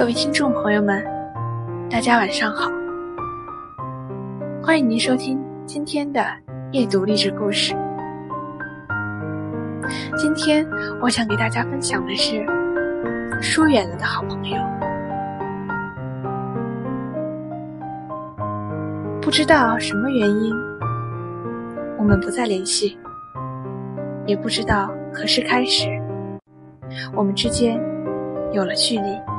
[0.00, 1.04] 各位听众朋友们，
[1.90, 2.70] 大家晚上好！
[4.62, 6.24] 欢迎您收听今天的
[6.72, 7.76] 夜读励志故事。
[10.16, 10.66] 今天
[11.02, 12.42] 我想给大家分享的是
[13.42, 14.56] 疏远了的好朋友。
[19.20, 20.54] 不知道什么原因，
[21.98, 22.98] 我们不再联系，
[24.24, 25.90] 也不知道何时开始，
[27.14, 27.78] 我们之间
[28.54, 29.29] 有了距离。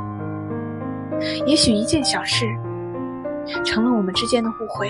[1.45, 2.45] 也许一件小事，
[3.63, 4.87] 成了我们之间的误会；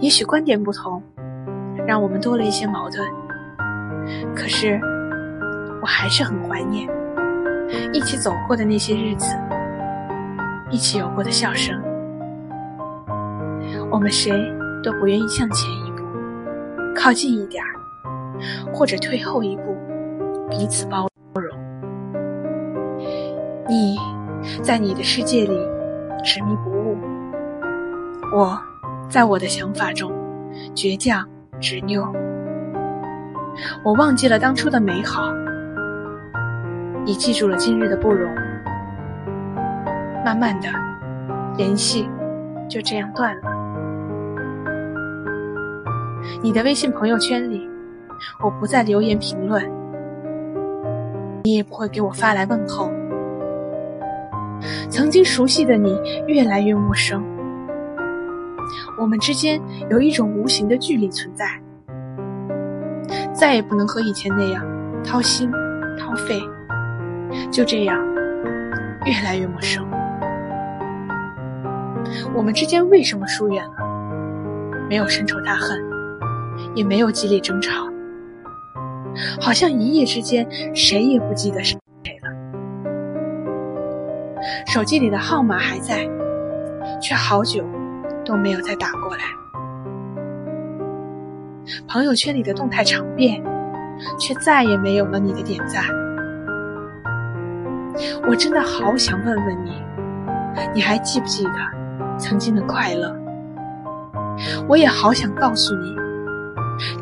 [0.00, 1.02] 也许观点不同，
[1.86, 3.06] 让我们多了一些矛盾。
[4.34, 4.80] 可是，
[5.80, 6.88] 我还是很怀念
[7.92, 9.34] 一起走过的那些日子，
[10.70, 11.80] 一起有过的笑声。
[13.90, 14.30] 我们谁
[14.82, 16.02] 都不愿意向前一步，
[16.94, 17.70] 靠近一点儿，
[18.72, 19.76] 或者退后一步，
[20.50, 21.58] 彼此包容。
[23.68, 23.96] 你。
[24.62, 25.58] 在你的世界里
[26.22, 26.96] 执迷不悟，
[28.34, 28.58] 我
[29.08, 30.12] 在我的想法中
[30.74, 31.26] 倔强
[31.60, 32.12] 执拗。
[33.84, 35.32] 我忘记了当初的美好，
[37.04, 38.34] 你记住了今日的不容。
[40.24, 40.68] 慢慢的，
[41.56, 42.08] 联系
[42.68, 43.42] 就这样断了。
[46.42, 47.68] 你的微信朋友圈里，
[48.42, 49.62] 我不再留言评论，
[51.44, 52.90] 你也不会给我发来问候。
[54.94, 57.20] 曾经熟悉的你越来越陌生，
[58.96, 61.60] 我们之间有一种无形的距离存在，
[63.32, 64.64] 再也不能和以前那样
[65.02, 65.50] 掏心
[65.98, 66.40] 掏肺，
[67.50, 68.00] 就这样
[69.04, 69.84] 越来越陌生。
[72.32, 73.74] 我们之间为什么疏远了？
[74.88, 75.76] 没有深仇大恨，
[76.72, 77.88] 也没有激烈争吵，
[79.40, 81.76] 好像一夜之间谁也不记得谁。
[84.66, 86.08] 手机里的号码还在，
[87.00, 87.64] 却好久
[88.24, 89.22] 都没有再打过来。
[91.88, 93.42] 朋友圈里的动态常变，
[94.18, 95.82] 却再也没有了你的点赞。
[98.28, 99.82] 我真的好想问问你，
[100.74, 101.52] 你还记不记得
[102.18, 103.16] 曾经的快乐？
[104.68, 105.96] 我也好想告诉你，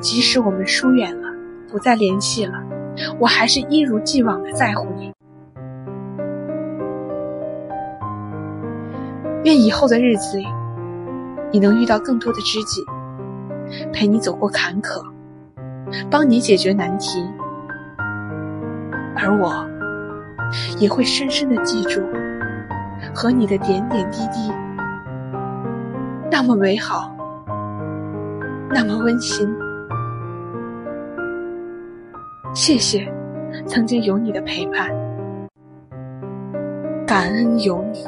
[0.01, 1.29] 即使我们疏远了，
[1.71, 2.63] 不再联系了，
[3.19, 5.13] 我还是一如既往的在乎你。
[9.45, 10.47] 愿以后的日子里，
[11.51, 12.85] 你能遇到更多的知己，
[13.93, 15.03] 陪你走过坎坷，
[16.09, 17.27] 帮你解决难题，
[19.17, 19.67] 而我
[20.79, 22.01] 也会深深的记住
[23.13, 24.53] 和你的点点滴滴，
[26.31, 27.13] 那么美好，
[28.71, 29.53] 那么温馨。
[32.55, 33.13] 谢谢
[33.67, 34.91] 曾经有你的陪伴，
[37.05, 38.05] 感恩有你。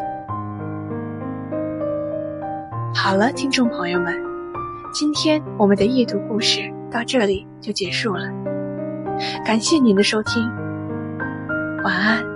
[2.94, 4.14] 好了，听众朋友们，
[4.92, 6.60] 今天我们的夜读故事
[6.90, 8.28] 到这里就结束了。
[9.44, 10.42] 感谢您的收听，
[11.82, 12.33] 晚安。